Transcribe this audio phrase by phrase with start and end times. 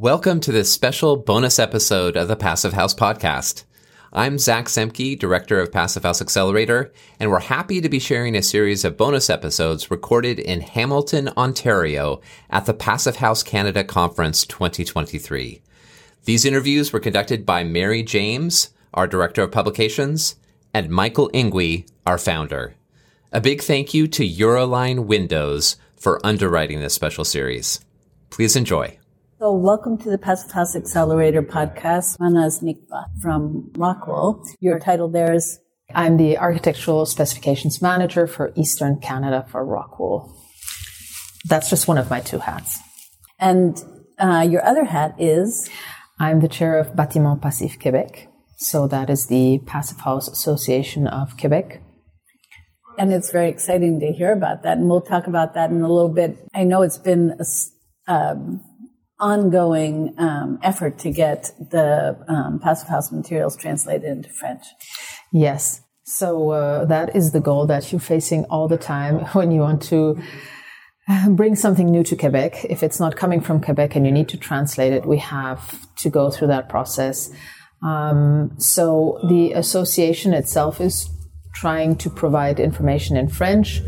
[0.00, 3.64] Welcome to this special bonus episode of the Passive House Podcast.
[4.12, 8.42] I'm Zach Semke, Director of Passive House Accelerator, and we're happy to be sharing a
[8.42, 15.62] series of bonus episodes recorded in Hamilton, Ontario at the Passive House Canada Conference 2023.
[16.26, 20.36] These interviews were conducted by Mary James, our Director of Publications,
[20.72, 22.76] and Michael Ingui, our founder.
[23.32, 27.84] A big thank you to Euroline Windows for underwriting this special series.
[28.30, 28.97] Please enjoy.
[29.40, 32.18] So, welcome to the Passive House Accelerator podcast.
[32.18, 34.44] Mahnaz Nikbakht from Rockwool.
[34.58, 35.60] Your title there is
[35.94, 40.34] I'm the Architectural Specifications Manager for Eastern Canada for Rockwool.
[41.48, 42.80] That's just one of my two hats.
[43.38, 43.80] And
[44.18, 45.70] uh, your other hat is?
[46.18, 48.26] I'm the chair of Bâtiment Passif Québec.
[48.56, 51.80] So, that is the Passive House Association of Quebec.
[52.98, 54.78] And it's very exciting to hear about that.
[54.78, 56.36] And we'll talk about that in a little bit.
[56.52, 58.64] I know it's been a, um,
[59.20, 64.64] ongoing um, effort to get the um, passive house materials translated into French.
[65.32, 65.82] Yes.
[66.04, 69.82] So uh, that is the goal that you're facing all the time when you want
[69.84, 70.20] to
[71.08, 72.64] uh, bring something new to Quebec.
[72.64, 76.10] If it's not coming from Quebec and you need to translate it, we have to
[76.10, 77.30] go through that process.
[77.82, 81.08] Um, so the association itself is
[81.54, 83.80] trying to provide information in French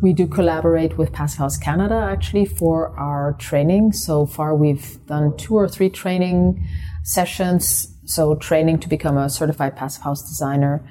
[0.00, 3.92] we do collaborate with Passive House Canada actually for our training.
[3.92, 6.66] So far, we've done two or three training
[7.02, 7.94] sessions.
[8.04, 10.88] So, training to become a certified Passive House designer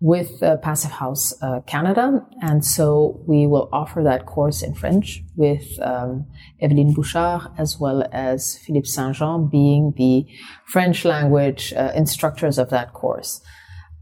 [0.00, 2.26] with uh, Passive House uh, Canada.
[2.42, 6.26] And so, we will offer that course in French with um,
[6.60, 10.26] Bouchard as well as Philippe Saint Jean being the
[10.66, 13.40] French language uh, instructors of that course.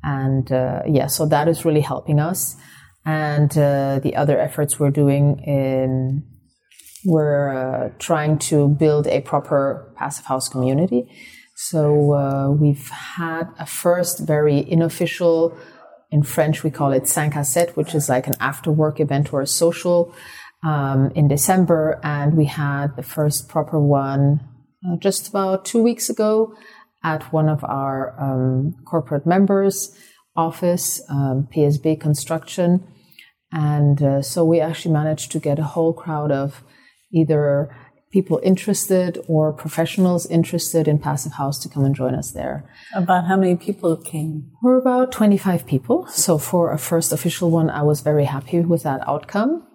[0.02, 2.56] And uh, yeah, so that is really helping us
[3.06, 6.24] and uh, the other efforts we're doing in
[7.04, 11.08] we're uh, trying to build a proper passive house community.
[11.54, 15.56] So uh, we've had a first very unofficial,
[16.10, 19.32] in French we call it 5 à 7, which is like an after work event
[19.32, 20.12] or a social
[20.64, 22.00] um, in December.
[22.02, 24.40] And we had the first proper one
[24.84, 26.54] uh, just about two weeks ago
[27.04, 29.96] at one of our um, corporate members'
[30.34, 32.84] office, um, PSB Construction.
[33.56, 36.62] And uh, so we actually managed to get a whole crowd of
[37.10, 37.74] either
[38.12, 42.70] people interested or professionals interested in Passive House to come and join us there.
[42.94, 44.50] About how many people came?
[44.62, 46.06] We're about 25 people.
[46.08, 49.66] So for a first official one, I was very happy with that outcome.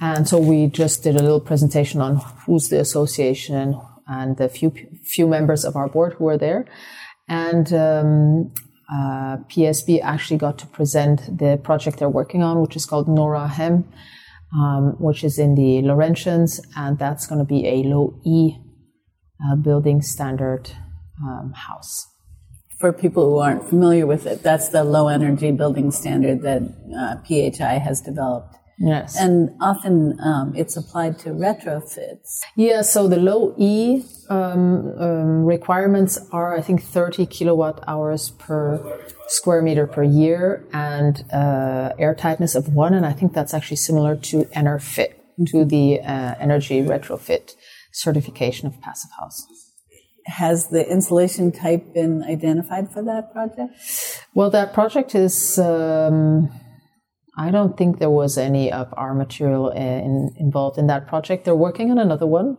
[0.00, 4.72] And so we just did a little presentation on who's the association and the few
[5.02, 6.66] few members of our board who were there.
[7.28, 8.52] And um,
[8.92, 13.48] uh, PSB actually got to present the project they're working on, which is called Nora
[13.48, 13.84] Hem,
[14.56, 18.56] um, which is in the Laurentians, and that's going to be a low E
[19.44, 20.70] uh, building standard
[21.22, 22.06] um, house.
[22.78, 26.62] For people who aren't familiar with it, that's the low energy building standard that
[26.96, 28.54] uh, PHI has developed.
[28.78, 29.16] Yes.
[29.18, 32.40] And often um, it's applied to retrofits.
[32.56, 39.00] Yeah, so the low E um, um, requirements are, I think, 30 kilowatt hours per
[39.28, 42.92] square meter per year and uh, air tightness of one.
[42.92, 45.14] And I think that's actually similar to EnerPHit,
[45.48, 47.54] to the uh, energy retrofit
[47.92, 49.46] certification of Passive House.
[50.26, 53.74] Has the insulation type been identified for that project?
[54.34, 56.50] Well, that project is um,
[57.38, 61.44] I don't think there was any of our material uh, in, involved in that project.
[61.44, 62.56] They're working on another one,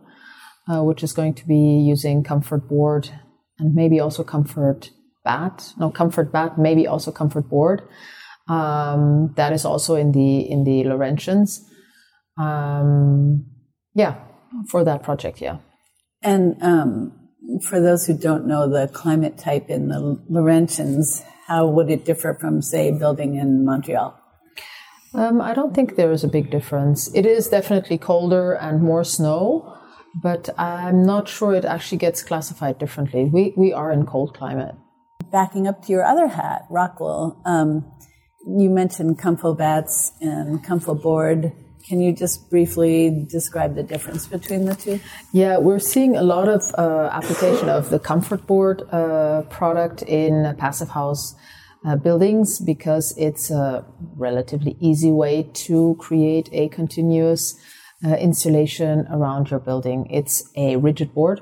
[0.70, 3.10] uh, which is going to be using comfort board
[3.58, 4.90] and maybe also comfort
[5.24, 5.72] bat.
[5.78, 7.82] No, comfort bat, maybe also comfort board.
[8.48, 11.60] Um, that is also in the in the Laurentians.
[12.38, 13.46] Um,
[13.94, 14.14] yeah,
[14.68, 15.58] for that project, yeah.
[16.22, 17.12] And um,
[17.62, 22.36] for those who don't know the climate type in the Laurentians, how would it differ
[22.40, 24.17] from, say, building in Montreal?
[25.14, 27.12] Um, I don't think there is a big difference.
[27.14, 29.76] It is definitely colder and more snow,
[30.14, 33.24] but I'm not sure it actually gets classified differently.
[33.24, 34.74] We, we are in cold climate.
[35.30, 37.90] Backing up to your other hat, Rockwool, um,
[38.46, 41.52] you mentioned Comfo bats and Comfo board.
[41.86, 45.00] Can you just briefly describe the difference between the two?
[45.32, 50.54] Yeah, we're seeing a lot of uh, application of the comfort board uh, product in
[50.58, 51.34] passive house
[51.84, 53.84] uh, buildings because it's a
[54.16, 57.56] relatively easy way to create a continuous
[58.04, 58.16] uh,
[59.10, 60.06] around your building.
[60.10, 61.40] It's a rigid board.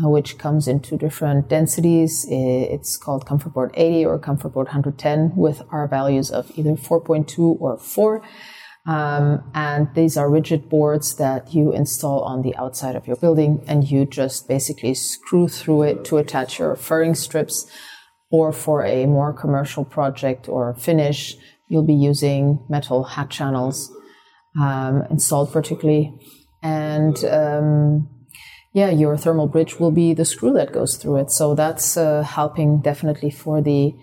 [0.00, 2.24] Uh, which comes in two different densities.
[2.30, 7.60] It's called Comfort Board 80 or Comfort Board 110 with R values of either 4.2
[7.60, 8.22] or 4.
[8.86, 13.64] Um, and these are rigid boards that you install on the outside of your building,
[13.66, 17.66] and you just basically screw through it to attach your furring strips.
[18.30, 21.36] Or for a more commercial project or finish,
[21.68, 23.90] you'll be using metal hat channels
[24.60, 26.12] um, installed vertically.
[26.62, 28.08] And um,
[28.72, 31.30] yeah, your thermal bridge will be the screw that goes through it.
[31.30, 33.94] So that's uh, helping definitely for the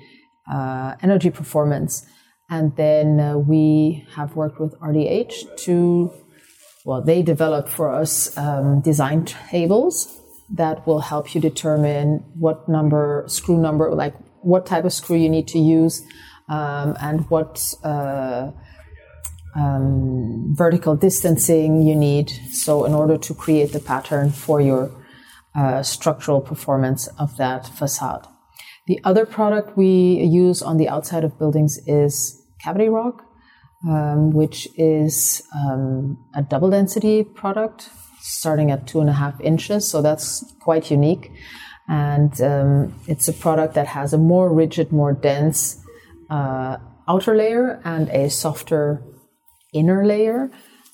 [0.51, 2.05] uh, energy performance.
[2.49, 6.13] And then uh, we have worked with RDH to,
[6.85, 13.25] well, they developed for us um, design tables that will help you determine what number,
[13.27, 16.03] screw number, like what type of screw you need to use
[16.49, 18.51] um, and what uh,
[19.55, 22.29] um, vertical distancing you need.
[22.51, 24.91] So, in order to create the pattern for your
[25.55, 28.27] uh, structural performance of that facade.
[28.87, 33.25] The other product we use on the outside of buildings is cavity rock,
[33.87, 37.89] um, which is um, a double density product
[38.25, 39.87] starting at two and a half inches.
[39.87, 41.31] So that's quite unique.
[41.87, 45.79] And um, it's a product that has a more rigid, more dense
[46.29, 46.77] uh,
[47.07, 49.03] outer layer and a softer
[49.73, 50.49] inner layer.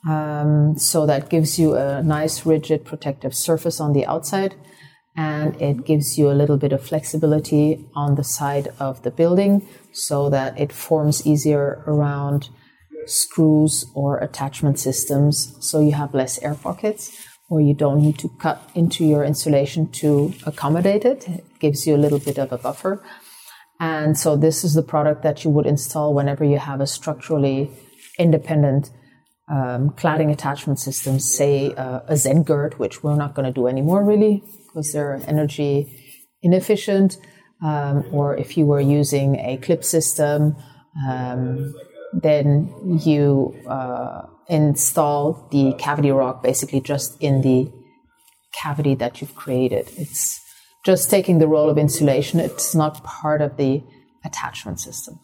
[0.08, 4.56] Um, so that gives you a nice, rigid, protective surface on the outside.
[5.16, 9.68] And it gives you a little bit of flexibility on the side of the building
[9.94, 12.50] so that it forms easier around
[13.12, 15.56] screws or attachment systems.
[15.60, 17.12] So you have less air pockets
[17.50, 21.28] or you don't need to cut into your insulation to accommodate it.
[21.28, 23.04] It gives you a little bit of a buffer.
[23.80, 27.70] And so this is the product that you would install whenever you have a structurally
[28.18, 28.90] independent
[29.50, 34.04] um, cladding attachment system, say uh, a Z-girt, which we're not going to do anymore
[34.06, 35.76] really because they're energy
[36.42, 37.18] inefficient,
[37.62, 40.56] um, or if you were using a clip system,
[41.08, 41.74] um,
[42.14, 42.74] then
[43.04, 47.72] you uh, install the cavity rock basically just in the
[48.54, 49.90] cavity that you've created.
[49.98, 50.40] It's
[50.84, 52.40] just taking the role of insulation.
[52.40, 53.84] It's not part of the
[54.26, 55.20] attachment system.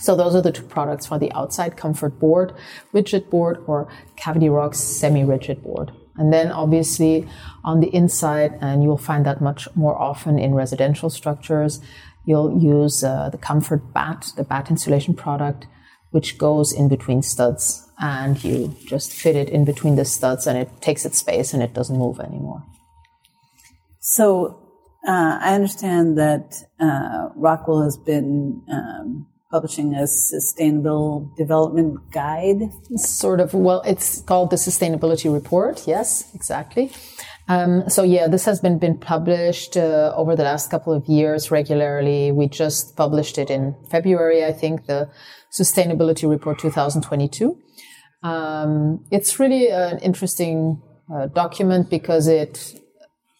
[0.00, 2.54] So those are the two products for the outside comfort board,
[2.92, 5.92] rigid board or cavity rock semi-rigid board.
[6.16, 7.28] And then obviously
[7.64, 11.80] on the inside, and you'll find that much more often in residential structures,
[12.28, 15.66] you'll use uh, the comfort Bat, the batt insulation product,
[16.10, 20.58] which goes in between studs and you just fit it in between the studs and
[20.58, 22.62] it takes its space and it doesn't move anymore.
[24.00, 24.60] So
[25.06, 32.70] uh, I understand that uh, Rockwool has been um, publishing a sustainable development guide.
[32.96, 33.54] Sort of.
[33.54, 35.82] Well, it's called the Sustainability Report.
[35.86, 36.92] Yes, exactly.
[37.48, 41.50] Um, so yeah, this has been been published uh, over the last couple of years
[41.50, 42.30] regularly.
[42.30, 45.10] We just published it in February, I think, the
[45.50, 47.56] Sustainability Report 2022.
[48.22, 52.78] Um, it's really an interesting uh, document because it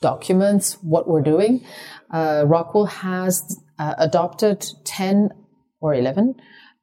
[0.01, 1.65] documents what we're doing.
[2.11, 5.31] Uh, Rockwool has uh, adopted 10
[5.81, 6.35] or 11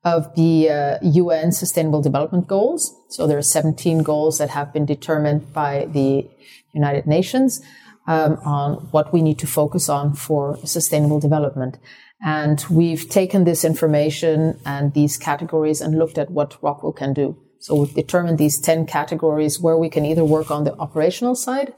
[0.06, 2.96] of the uh, UN Sustainable Development Goals.
[3.10, 6.30] So there are 17 goals that have been determined by the
[6.74, 7.60] United Nations
[8.08, 11.80] um, on what we need to focus on for sustainable development.
[12.24, 17.38] And we've taken this information and these categories and looked at what Rockwool can do.
[17.60, 21.74] So we've determined these 10 categories where we can either work on the operational side,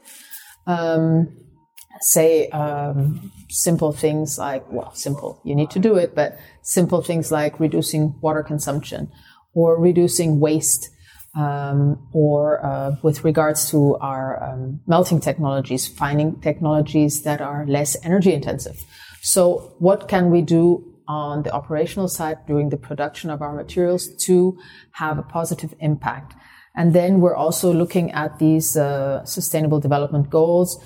[0.66, 1.34] um,
[2.00, 7.30] say um, simple things like, well, simple, you need to do it, but simple things
[7.30, 9.10] like reducing water consumption
[9.54, 10.90] or reducing waste.
[11.36, 17.96] Um, or uh, with regards to our um, melting technologies, finding technologies that are less
[18.02, 18.82] energy intensive.
[19.20, 24.08] So, what can we do on the operational side during the production of our materials
[24.26, 24.58] to
[24.92, 26.34] have a positive impact.
[26.76, 30.80] And then we're also looking at these uh, sustainable development goals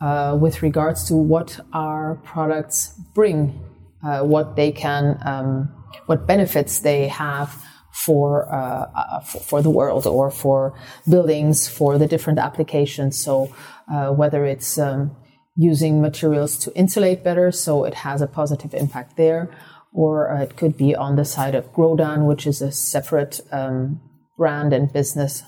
[0.00, 3.60] uh, with regards to what our products bring,
[4.04, 5.72] uh, what they can, um,
[6.06, 7.62] what benefits they have
[7.92, 13.18] for, uh, for, for the world or for buildings, for the different applications.
[13.18, 13.54] So
[13.90, 15.16] uh, whether it's um,
[15.56, 19.50] using materials to insulate better, so it has a positive impact there.
[19.92, 24.00] Or uh, it could be on the side of Grodan, which is a separate um,
[24.36, 25.42] brand and business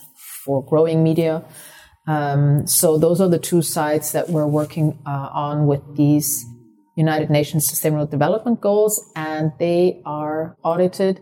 [0.44, 1.44] for growing media.
[2.08, 6.44] Um, so those are the two sides that we're working uh, on with these
[6.96, 11.20] United Nations Sustainable Development Goals, and they are audited.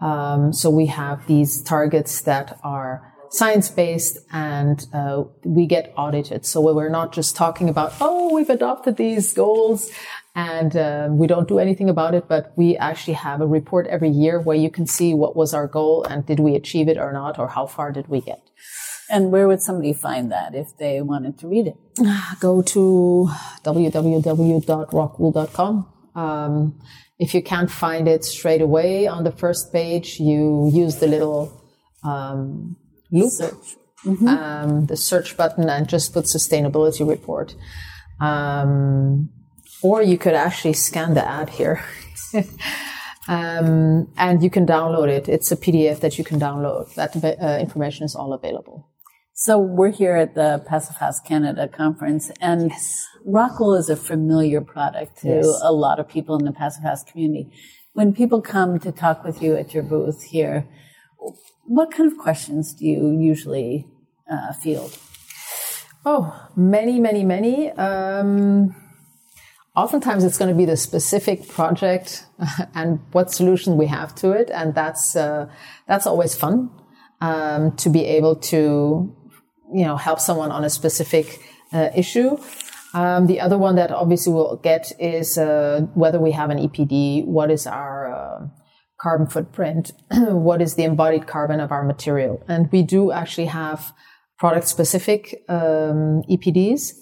[0.00, 6.44] Um, so we have these targets that are science based and uh, we get audited.
[6.44, 9.90] So we're not just talking about, oh, we've adopted these goals
[10.34, 14.10] and uh, we don't do anything about it, but we actually have a report every
[14.10, 17.12] year where you can see what was our goal and did we achieve it or
[17.12, 18.42] not, or how far did we get.
[19.10, 21.76] And where would somebody find that if they wanted to read it?
[22.40, 23.28] Go to
[23.64, 25.86] www.rockwool.com.
[26.14, 26.78] Um,
[27.18, 31.62] if you can't find it straight away on the first page, you use the little
[32.02, 32.76] um,
[33.10, 33.76] loop, Search.
[34.26, 37.54] um, the search button, and just put sustainability report.
[38.20, 39.30] Um,
[39.82, 41.84] or you could actually scan the ad here.
[43.28, 45.28] um, and you can download it.
[45.28, 46.94] It's a PDF that you can download.
[46.94, 48.88] That uh, information is all available.
[49.34, 52.70] So we're here at the Passive House Canada conference, and
[53.26, 55.60] Rockwool is a familiar product to Yes.
[55.62, 57.50] a lot of people in the Passive House community.
[57.94, 60.68] When people come to talk with you at your booth here,
[61.64, 63.86] what kind of questions do you usually
[64.30, 64.98] uh, field?
[66.04, 67.70] Oh, many, many, many.
[67.72, 68.74] Um,
[69.74, 72.26] oftentimes it's going to be the specific project
[72.74, 74.50] and what solution we have to it.
[74.50, 75.46] And that's, uh,
[75.86, 76.70] that's always fun,
[77.20, 79.16] um, to be able to,
[79.74, 81.40] you know, help someone on a specific
[81.72, 82.38] uh, issue.
[82.94, 87.24] Um, the other one that obviously we'll get is uh, whether we have an EPD,
[87.26, 88.46] what is our uh,
[89.00, 92.42] carbon footprint, what is the embodied carbon of our material.
[92.48, 93.92] And we do actually have
[94.38, 96.92] product specific um, EPDs.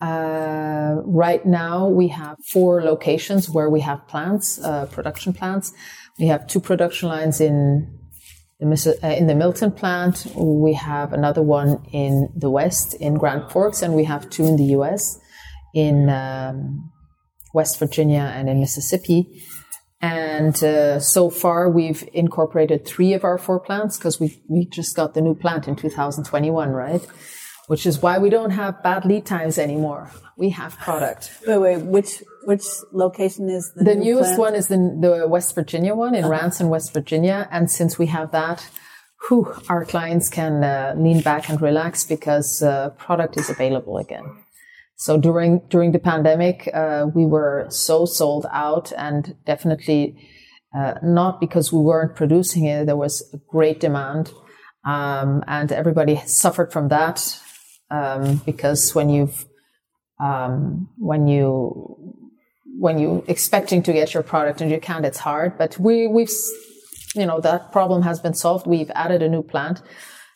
[0.00, 5.72] Uh, right now, we have four locations where we have plants, uh, production plants.
[6.18, 7.99] We have two production lines in
[8.60, 10.26] in the Milton plant.
[10.36, 14.56] We have another one in the West in Grand Forks, and we have two in
[14.56, 15.18] the U.S.
[15.74, 16.90] in um,
[17.54, 19.42] West Virginia and in Mississippi.
[20.02, 24.96] And uh, so far, we've incorporated three of our four plants because we we just
[24.96, 27.06] got the new plant in 2021, right?
[27.70, 30.10] Which is why we don't have bad lead times anymore.
[30.36, 31.22] We have product.
[31.46, 32.12] Wait, wait, which
[32.50, 34.46] which location is the, The new newest plant?
[34.46, 37.38] one is the, the West Virginia one in Ranson, West Virginia.
[37.52, 38.68] And since we have that,
[39.28, 44.26] whew, our clients can uh, lean back and relax because uh, product is available again.
[44.96, 50.00] So during during the pandemic, uh, we were so sold out, and definitely
[50.76, 52.86] uh, not because we weren't producing it.
[52.86, 54.32] There was a great demand,
[54.84, 57.16] um, and everybody suffered from that
[57.90, 59.46] um, because when you've
[60.20, 61.96] um, when you
[62.78, 65.58] when you expecting to get your product and you can't, it's hard.
[65.58, 66.30] But we we've
[67.14, 68.66] you know that problem has been solved.
[68.66, 69.82] We've added a new plant,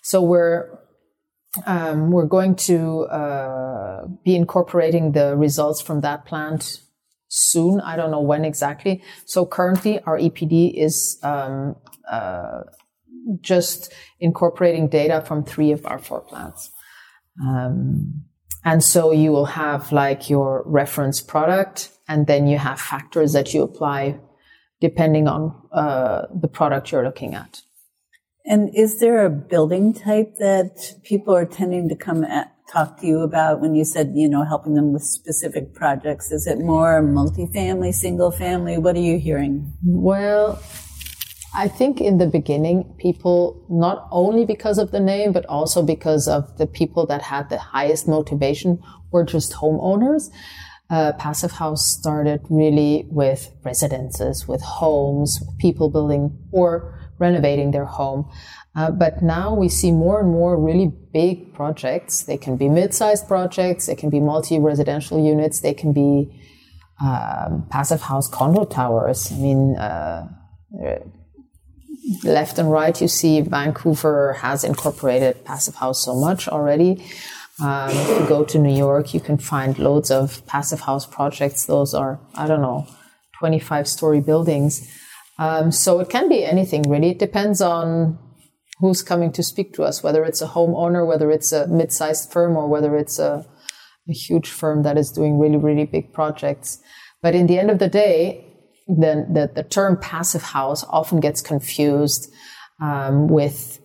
[0.03, 0.79] so we're
[1.67, 6.81] um, we're going to uh, be incorporating the results from that plant
[7.29, 7.81] soon.
[7.81, 9.03] I don't know when exactly.
[9.25, 11.77] So currently, our EPD is um,
[12.11, 12.63] uh,
[13.41, 16.71] just incorporating data from three of our four plants.
[17.43, 18.25] Um,
[18.65, 23.55] and so you will have like your reference product, and then you have factors that
[23.55, 24.19] you apply
[24.81, 27.63] depending on uh, the product you're looking at.
[28.45, 33.07] And is there a building type that people are tending to come at, talk to
[33.07, 36.31] you about when you said, you know, helping them with specific projects?
[36.31, 38.77] Is it more multifamily, single family?
[38.77, 39.73] What are you hearing?
[39.83, 40.63] Well,
[41.57, 46.27] I think in the beginning, people, not only because of the name, but also because
[46.27, 48.83] of the people that had the highest motivation
[49.13, 50.31] were just homeowners.
[50.91, 58.29] Uh, Passive House started really with residences, with homes, people building or renovating their home.
[58.77, 62.25] Uh, but now we see more and more really big projects.
[62.25, 66.37] They can be mid-sized projects, they can be multi-residential units, they can be
[67.01, 69.31] um, passive house condo towers.
[69.33, 70.29] I mean, uh,
[72.23, 77.05] left and right, you see Vancouver has incorporated passive house so much already.
[77.63, 81.67] Um, if you go to New York, you can find loads of passive house projects.
[81.67, 82.87] Those are, I don't know,
[83.39, 84.91] 25 story buildings.
[85.39, 87.11] Um, so it can be anything really.
[87.11, 88.19] It depends on
[88.79, 92.33] who's coming to speak to us, whether it's a homeowner, whether it's a mid sized
[92.33, 93.47] firm, or whether it's a,
[94.09, 96.79] a huge firm that is doing really, really big projects.
[97.23, 98.54] But in the end of the day,
[98.87, 102.31] the, the, the term passive house often gets confused
[102.81, 103.81] um, with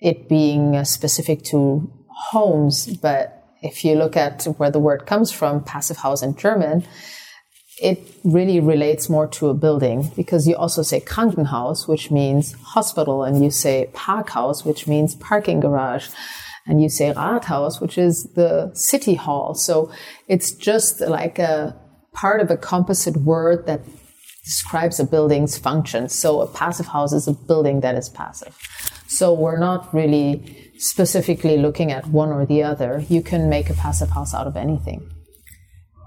[0.00, 1.90] it being uh, specific to
[2.30, 2.86] homes.
[2.86, 6.84] But if you look at where the word comes from, passive house in German,
[7.80, 13.22] it really relates more to a building because you also say Krankenhaus, which means hospital,
[13.22, 16.08] and you say Parkhaus, which means parking garage,
[16.66, 19.54] and you say Rathaus, which is the city hall.
[19.54, 19.90] So
[20.26, 21.76] it's just like a
[22.12, 23.80] part of a composite word that
[24.48, 26.08] describes a building's function.
[26.08, 28.56] So a passive house is a building that is passive.
[29.06, 33.04] So we're not really specifically looking at one or the other.
[33.10, 35.00] You can make a passive house out of anything.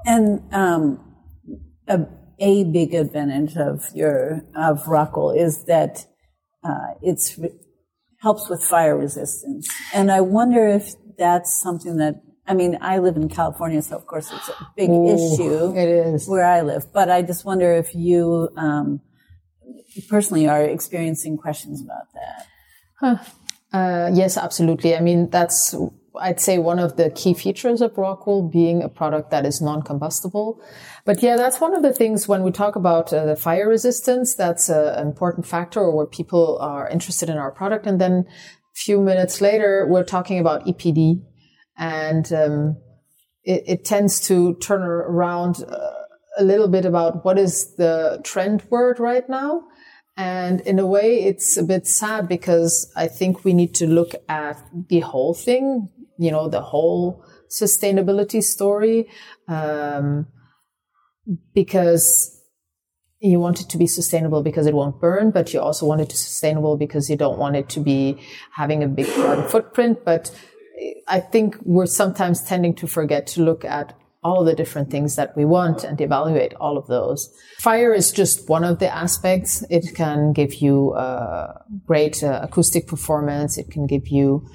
[0.06, 0.82] And um,
[1.88, 2.00] a,
[2.40, 6.08] a big advantage of your of Rockwool is that
[6.64, 7.40] uh, it's
[8.22, 9.68] helps with fire resistance.
[9.94, 12.16] And I wonder if that's something that
[12.48, 15.76] I mean, I live in California, so of course it's a big Ooh, issue.
[15.76, 19.02] It is where I live, but I just wonder if you um,
[20.10, 22.48] personally are experiencing questions about that.
[23.00, 23.18] Huh.
[23.74, 24.96] Uh, yes, absolutely.
[24.96, 25.76] I mean, that's
[26.20, 30.62] I'd say one of the key features of Rockwool being a product that is non-combustible.
[31.06, 34.36] But yeah, that's one of the things when we talk about uh, the fire resistance,
[34.36, 37.88] that's an important factor where people are interested in our product.
[37.88, 41.22] And then a few minutes later, we're talking about EPD
[41.82, 42.78] and um,
[43.44, 45.92] it, it, tends to turn around uh,
[46.38, 49.64] a little bit about what is the trend word right now.
[50.16, 54.12] And in a way, it's a bit sad because I think we need to look
[54.30, 59.10] at the whole thing, you know, the whole sustainability story,
[59.48, 60.28] um,
[61.56, 62.38] because
[63.20, 66.10] you want it to be sustainable because it won't burn, but you also want it
[66.10, 68.20] to be sustainable because you don't want it to be
[68.54, 70.06] having a big carbon footprint.
[70.06, 70.32] But
[71.12, 75.36] I think we're sometimes tending to forget to look at all the different things that
[75.36, 77.30] we want and evaluate all of those.
[77.58, 79.64] Fire is just one of the aspects.
[79.70, 81.54] It can give you uh,
[81.86, 83.58] great uh, acoustic performance.
[83.58, 84.48] It can give you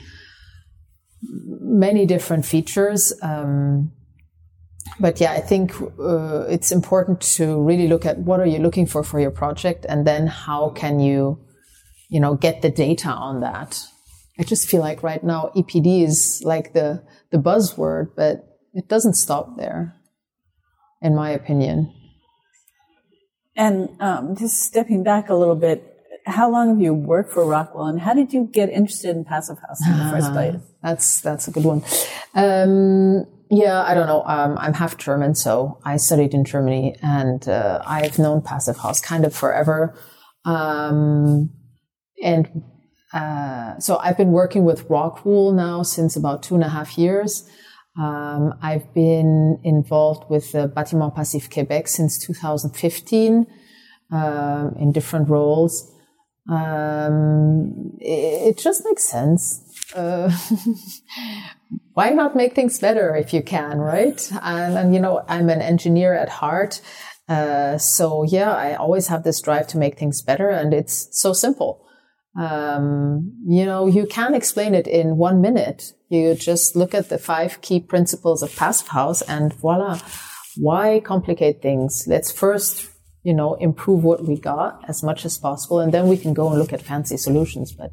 [1.23, 3.13] many different features.
[3.23, 3.93] Um,
[5.01, 8.87] but yeah, I think uh, it's important to really look at what are you looking
[8.87, 11.45] for for your project, and then how can you,
[12.09, 13.83] you know, get the data on that.
[14.39, 19.15] I just feel like right now EPD is like the the buzzword, but it doesn't
[19.15, 19.97] stop there,
[21.01, 21.93] in my opinion.
[23.57, 25.83] And um, just stepping back a little bit,
[26.27, 29.59] how long have you worked for Rockwool, and how did you get interested in passive
[29.67, 30.57] house in the first place?
[30.83, 31.83] That's that's a good one.
[32.35, 34.23] Um, yeah, I don't know.
[34.27, 39.01] Um, I'm half German, so I studied in Germany, and uh, I've known passive house
[39.01, 39.97] kind of forever.
[40.45, 41.51] Um,
[42.23, 42.63] and
[43.13, 47.49] uh, so I've been working with Rockwool now since about two and a half years.
[47.99, 53.47] Um, I've been involved with the Bâtiment Passif Québec since 2015
[54.13, 55.93] um, in different roles.
[56.49, 59.63] Um, it, it, just makes sense.
[59.95, 60.31] Uh,
[61.95, 64.31] why not make things better if you can, right?
[64.43, 66.81] And, and you know, I'm an engineer at heart.
[67.29, 71.33] Uh, so yeah, I always have this drive to make things better and it's so
[71.33, 71.86] simple.
[72.39, 75.93] Um, you know, you can explain it in one minute.
[76.09, 80.01] You just look at the five key principles of Passive House and voila.
[80.57, 82.05] Why complicate things?
[82.07, 82.89] Let's first,
[83.23, 86.49] you know, improve what we got as much as possible, and then we can go
[86.49, 87.73] and look at fancy solutions.
[87.73, 87.93] But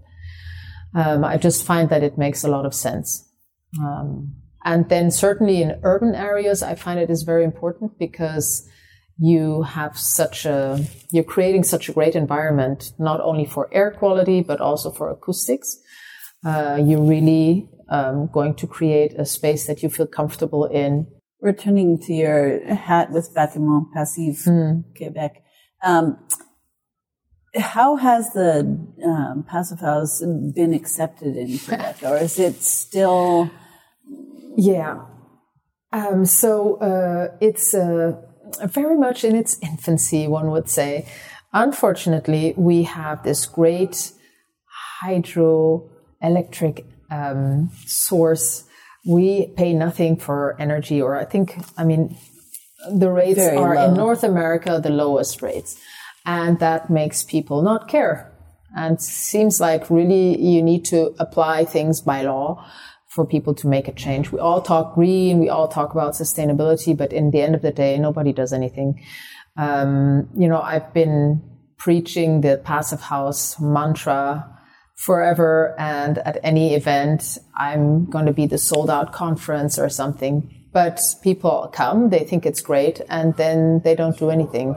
[0.93, 3.27] um, I just find that it makes a lot of sense.
[3.81, 8.67] Um, and then certainly in urban areas, I find it is very important because
[9.17, 14.41] you have such a, you're creating such a great environment, not only for air quality,
[14.41, 15.77] but also for acoustics.
[16.45, 21.07] Uh, you're really um, going to create a space that you feel comfortable in.
[21.41, 24.83] Returning to your hat with Bâtiment Passif mm.
[24.97, 25.43] Quebec,
[25.83, 26.17] um,
[27.55, 28.59] how has the
[29.05, 30.21] um, passive house
[30.55, 33.51] been accepted in Quebec, or is it still?
[34.55, 35.05] Yeah,
[35.93, 38.13] um, so uh, it's uh,
[38.57, 41.07] very much in its infancy, one would say.
[41.53, 44.11] Unfortunately, we have this great
[45.03, 48.63] hydroelectric um, source.
[49.05, 52.17] We pay nothing for energy, or I think, I mean,
[52.91, 53.85] the rates Very are low.
[53.85, 55.79] in North America the lowest rates.
[56.25, 58.31] And that makes people not care.
[58.75, 62.65] And seems like really you need to apply things by law
[63.13, 64.31] for people to make a change.
[64.31, 67.71] We all talk green, we all talk about sustainability, but in the end of the
[67.71, 69.03] day, nobody does anything.
[69.55, 71.41] Um, you know, I've been
[71.77, 74.49] preaching the passive house mantra
[74.95, 80.49] forever, and at any event, I'm going to be the sold out conference or something.
[80.71, 84.75] But people come, they think it's great, and then they don't do anything.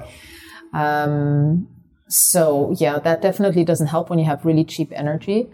[0.74, 1.68] Um,
[2.08, 5.48] so yeah, that definitely doesn't help when you have really cheap energy.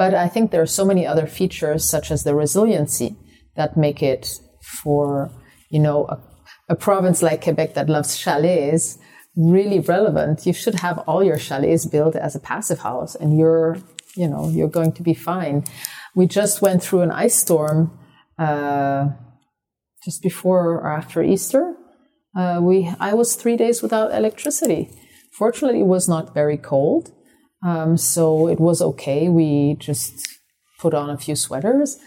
[0.00, 3.16] But I think there are so many other features, such as the resiliency,
[3.54, 4.40] that make it
[4.82, 5.30] for,
[5.68, 6.18] you know, a,
[6.70, 8.98] a province like Quebec that loves chalets
[9.36, 10.46] really relevant.
[10.46, 13.76] You should have all your chalets built as a passive house and you're,
[14.16, 15.64] you know, you're going to be fine.
[16.14, 17.92] We just went through an ice storm,
[18.38, 19.08] uh,
[20.02, 21.74] just before or after Easter.
[22.34, 24.88] Uh, we, I was three days without electricity.
[25.32, 27.12] Fortunately, it was not very cold.
[27.62, 29.28] Um, so it was okay.
[29.28, 30.26] We just
[30.78, 31.98] put on a few sweaters.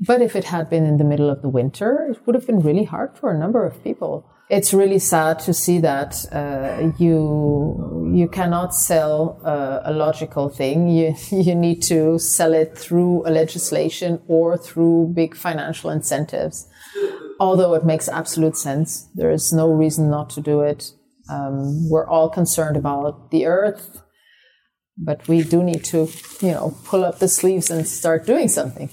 [0.00, 2.60] But if it had been in the middle of the winter, it would have been
[2.60, 4.28] really hard for a number of people.
[4.50, 10.88] It's really sad to see that uh, you you cannot sell uh, a logical thing.
[10.88, 16.68] You you need to sell it through a legislation or through big financial incentives.
[17.38, 20.90] Although it makes absolute sense, there is no reason not to do it.
[21.30, 24.01] Um, we're all concerned about the earth,
[24.96, 26.08] but we do need to,
[26.40, 28.90] you know, pull up the sleeves and start doing something.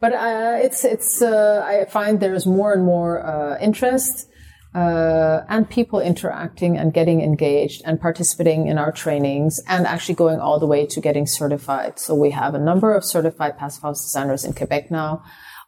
[0.00, 4.28] But uh, it's it's uh, I find there's more and more uh, interest
[4.74, 10.40] uh, and people interacting and getting engaged and participating in our trainings and actually going
[10.40, 11.98] all the way to getting certified.
[11.98, 15.22] So we have a number of certified passive house designers in Quebec now,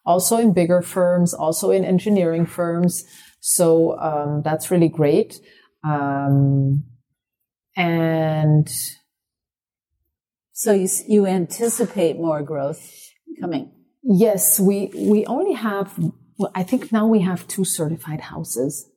[0.04, 3.04] also in bigger firms, also in engineering firms.
[3.40, 5.38] So um, that's really great.
[5.84, 6.84] Um,
[7.76, 8.68] and
[10.56, 12.80] so you, you anticipate more growth
[13.38, 13.70] coming.
[14.02, 15.92] Yes, we we only have.
[16.38, 18.88] Well, I think now we have two certified houses.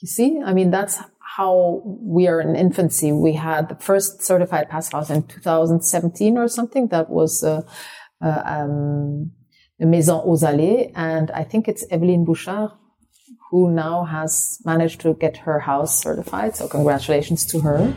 [0.00, 0.96] You see, I mean that's
[1.36, 3.12] how we are in infancy.
[3.12, 6.88] We had the first certified pass house in 2017 or something.
[6.88, 7.60] That was uh,
[8.22, 9.32] uh, um,
[9.78, 12.70] the Maison aux Allées, and I think it's Evelyne Bouchard
[13.50, 16.56] who now has managed to get her house certified.
[16.56, 17.94] So congratulations to her.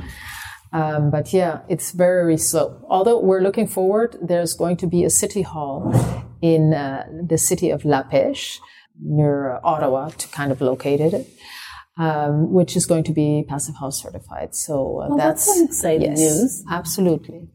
[0.74, 2.86] Um, but yeah, it's very slow.
[2.90, 5.94] Although we're looking forward, there's going to be a city hall
[6.42, 8.60] in uh, the city of La Pêche
[9.00, 11.28] near Ottawa to kind of locate it.
[12.00, 14.54] Um, which is going to be passive house certified.
[14.54, 16.64] So uh, well, that's, that's exciting yes, news.
[16.70, 17.50] Absolutely.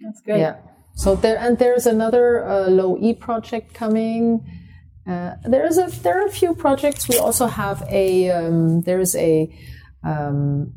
[0.00, 0.38] That's great.
[0.38, 0.56] Yeah.
[0.94, 4.40] So there and there's another uh, low E project coming.
[5.06, 7.10] Uh, there's a there are a few projects.
[7.10, 9.54] We also have a um, there's a
[10.02, 10.72] um,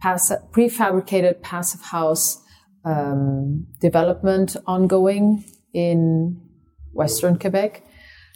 [0.00, 2.42] pass- prefabricated passive house
[2.84, 6.40] um, development ongoing in
[6.92, 7.84] Western Quebec.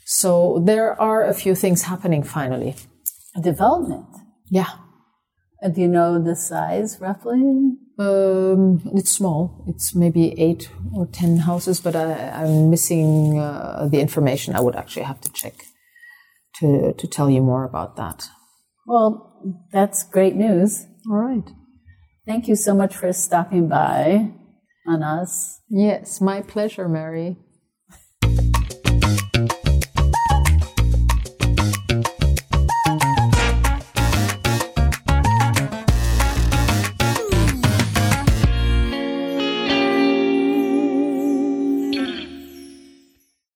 [0.04, 2.76] So there are a few things happening finally.
[3.40, 4.06] Development?
[4.50, 4.70] Yeah.
[5.60, 7.40] And do you know the size roughly?
[7.98, 9.64] Um, it's small.
[9.68, 14.54] It's maybe eight or ten houses, but I, am missing uh, the information.
[14.54, 15.54] I would actually have to check
[16.56, 18.28] to to tell you more about that.
[18.86, 20.86] Well, that's great news.
[21.10, 21.50] All right.
[22.26, 24.32] Thank you so much for stopping by
[24.86, 25.60] on us.
[25.68, 27.36] Yes, my pleasure, Mary.